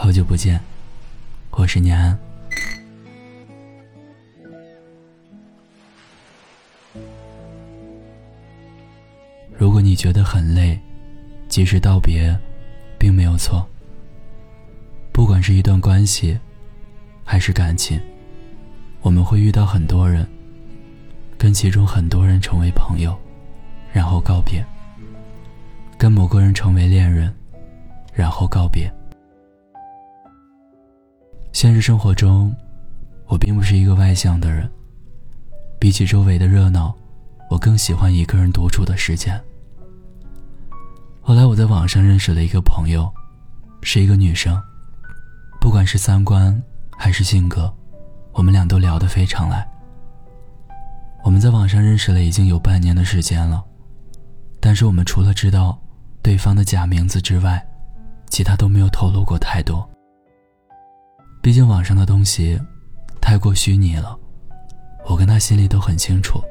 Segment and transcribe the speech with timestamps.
[0.00, 0.60] 好久不见，
[1.50, 2.16] 我是念安。
[9.58, 10.78] 如果你觉得很累，
[11.48, 12.32] 及时道别，
[12.96, 13.68] 并没有错。
[15.12, 16.38] 不管是一段关系，
[17.24, 18.00] 还是感情，
[19.00, 20.24] 我们会遇到很多人，
[21.36, 23.18] 跟其中很多人成为朋友，
[23.92, 24.62] 然后告别；
[25.98, 27.34] 跟某个人成为恋人，
[28.14, 28.88] 然后告别。
[31.60, 32.54] 现实生活中，
[33.26, 34.70] 我并不是一个外向的人，
[35.80, 36.94] 比起周围的热闹，
[37.50, 39.36] 我更喜欢一个人独处的时间。
[41.20, 43.12] 后来我在网上认识了一个朋友，
[43.82, 44.56] 是一个女生。
[45.60, 46.62] 不管是三观
[46.96, 47.74] 还是性格，
[48.34, 49.68] 我们俩都聊得非常来。
[51.24, 53.64] 我们在网上认识了已经有半年的时间了，
[54.60, 55.76] 但是我们除了知道
[56.22, 57.60] 对方的假名字之外，
[58.30, 59.84] 其他都没有透露过太多。
[61.42, 62.60] 毕竟网上的东西
[63.20, 64.18] 太过虚拟了，
[65.06, 66.42] 我跟他心里都很清楚。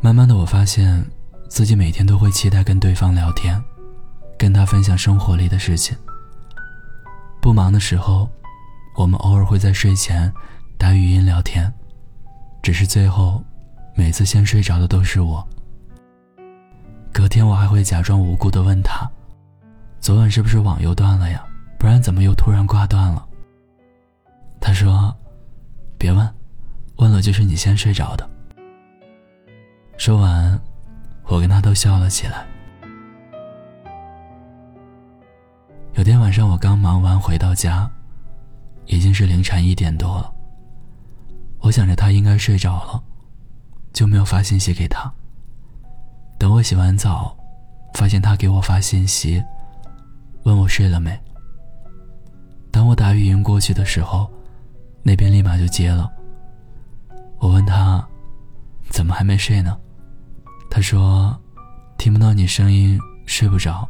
[0.00, 1.04] 慢慢的，我发现。
[1.48, 3.58] 自己每天都会期待跟对方聊天，
[4.36, 5.96] 跟他分享生活里的事情。
[7.40, 8.28] 不忙的时候，
[8.94, 10.30] 我们偶尔会在睡前
[10.76, 11.72] 打语音聊天，
[12.62, 13.42] 只是最后
[13.94, 15.42] 每次先睡着的都是我。
[17.14, 19.10] 隔天我还会假装无辜的问他
[20.00, 21.42] ：“昨晚是不是网又断了呀？
[21.78, 23.26] 不然怎么又突然挂断了？”
[24.60, 25.16] 他说
[25.96, 26.34] ：“别问，
[26.96, 28.28] 问了就是你先睡着的。”
[29.96, 30.60] 说完。
[31.30, 32.46] 我跟他都笑了起来。
[35.92, 37.86] 有天晚上，我刚忙完回到家，
[38.86, 40.32] 已经是凌晨一点多了。
[41.58, 43.04] 我想着他应该睡着了，
[43.92, 45.12] 就没有发信息给他。
[46.38, 47.36] 等我洗完澡，
[47.92, 49.44] 发现他给我发信息，
[50.44, 51.14] 问我睡了没。
[53.08, 54.30] 当我打语音过去的时候，
[55.02, 56.12] 那边立马就接了。
[57.38, 58.06] 我问他，
[58.90, 59.74] 怎么还没睡呢？
[60.70, 61.34] 他说
[61.96, 63.88] ：“听不到你声音，睡不着。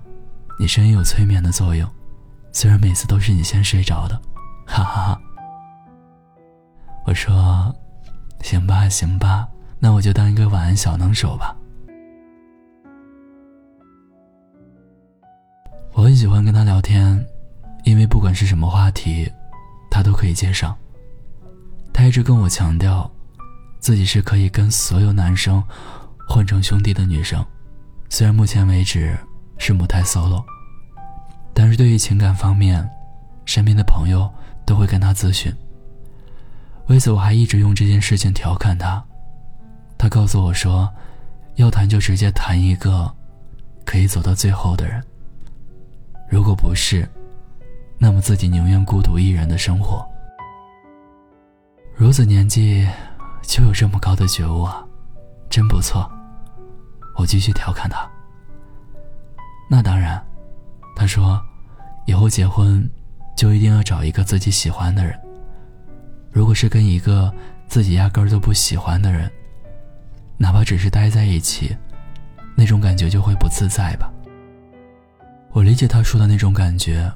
[0.56, 1.90] 你声音有催眠的作用，
[2.52, 4.14] 虽然每次都是你先睡着的。
[4.64, 5.20] ”哈哈哈。
[7.04, 7.74] 我说
[8.42, 9.48] ：“行吧，行吧，
[9.80, 11.56] 那我就当一个晚安小能手吧。”
[15.92, 17.26] 我很喜欢跟他聊天，
[17.84, 19.30] 因为不管是什么话题，
[19.90, 20.76] 他都可以接上。
[21.92, 23.10] 他一直跟我强调，
[23.80, 25.62] 自己是可以跟所有男生。
[26.30, 27.42] 混成兄弟的女生，
[28.10, 29.16] 虽然目前为止
[29.56, 30.44] 是母胎 solo，
[31.54, 32.86] 但是对于情感方面，
[33.46, 34.30] 身边的朋友
[34.66, 35.50] 都会跟他咨询。
[36.88, 39.02] 为此，我还一直用这件事情调侃他。
[39.96, 40.86] 他告诉我说，
[41.54, 43.10] 要谈就直接谈一个
[43.86, 45.02] 可以走到最后的人。
[46.28, 47.08] 如果不是，
[47.98, 50.06] 那么自己宁愿孤独一人的生活。
[51.94, 52.86] 如此年纪
[53.42, 54.84] 就有这么高的觉悟啊，
[55.50, 56.08] 真不错。
[57.16, 58.08] 我继续调侃他。
[59.68, 60.24] 那当然，
[60.94, 61.42] 他说，
[62.06, 62.88] 以后结婚
[63.36, 65.18] 就一定要找一个自己喜欢的人。
[66.30, 67.32] 如果是跟一个
[67.66, 69.28] 自己压根儿都不喜欢的人，
[70.36, 71.76] 哪怕只是待在一起，
[72.54, 74.08] 那种感觉就会不自在吧。
[75.50, 77.12] 我理解他说的那种感觉，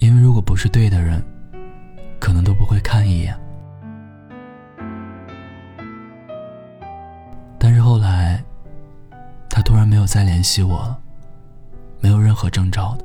[0.00, 1.22] 因为如果不是对的人，
[2.18, 3.34] 可能都不会看一眼。
[7.58, 8.44] 但是后来。
[9.52, 10.96] 他突然没有再联系我了，
[11.98, 13.04] 没有任何征兆的。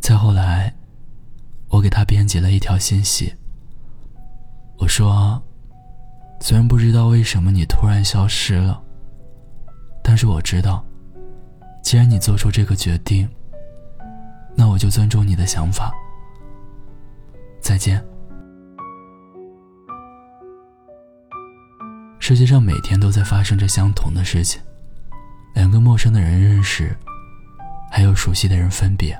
[0.00, 0.72] 再后来，
[1.68, 3.34] 我给他编辑了一条信息。
[4.78, 5.42] 我说
[6.40, 8.80] ：“虽然不知道为什么你突然消失了，
[10.04, 10.82] 但是我知道，
[11.82, 13.28] 既然你做出这个决定，
[14.56, 15.92] 那我就尊重你的想法。
[17.60, 18.02] 再见。”
[22.18, 24.60] 世界上每天都在发生着相同的事情。
[25.54, 26.96] 两个陌生的人认识，
[27.90, 29.16] 还有熟悉的人分别。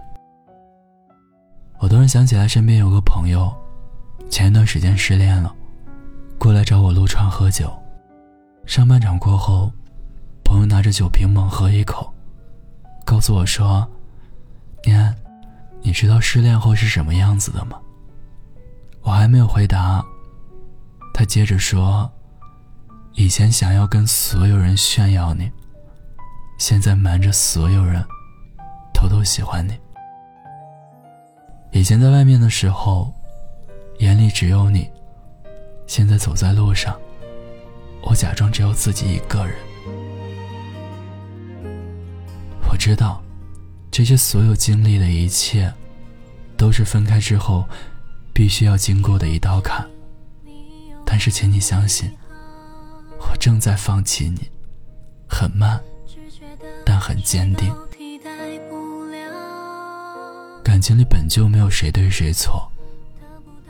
[1.78, 3.54] 我突然想起来，身边有个朋友，
[4.28, 5.54] 前一段时间失恋了，
[6.38, 7.72] 过来找我撸串喝酒。
[8.66, 9.70] 上半场过后，
[10.44, 12.12] 朋友拿着酒瓶猛喝一口，
[13.04, 13.88] 告诉我说
[14.84, 15.14] ：“念，
[15.82, 17.78] 你知道失恋后是什么样子的吗？”
[19.02, 20.05] 我还没有回答，
[21.14, 22.11] 他接着说
[23.14, 25.50] ：“以前想要跟所有人炫耀你。”
[26.58, 28.02] 现在瞒着所有人，
[28.94, 29.78] 偷偷喜欢你。
[31.70, 33.12] 以前在外面的时候，
[33.99, 34.90] 眼里只有你；
[35.87, 36.99] 现在走在路上，
[38.00, 39.55] 我假装只有自己一个人。
[42.70, 43.23] 我知道，
[43.96, 45.72] 这些所有经历的一切，
[46.54, 47.66] 都是分开之后
[48.31, 49.88] 必须要经过的一道坎。
[51.06, 52.14] 但是，请你相信，
[53.19, 54.50] 我正在放弃你，
[55.26, 55.81] 很慢，
[56.84, 57.75] 但很坚定。
[60.62, 62.70] 感情里本就没有谁对谁错，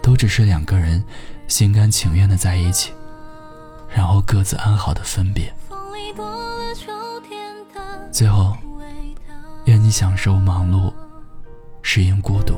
[0.02, 1.05] 都只是两个人
[1.46, 2.90] 心甘情愿的在一起，
[3.88, 5.55] 然后各自安好的分别。
[8.11, 8.56] 最后，
[9.66, 10.92] 愿你享受忙碌，
[11.82, 12.54] 适应孤独。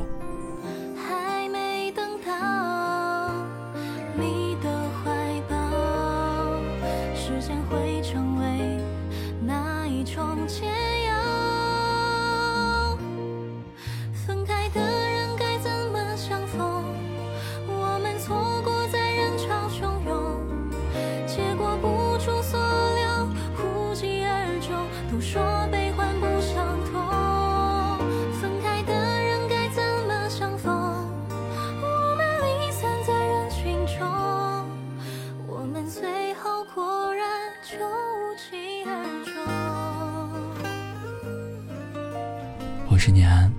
[42.91, 43.53] 我是念安，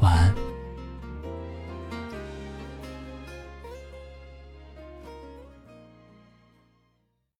[0.00, 0.47] 晚安。